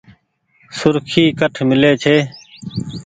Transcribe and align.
سرکي 0.77 1.23
ڪٺ 1.39 1.53
ميلي 1.67 1.91
ڇي۔ 2.03 2.15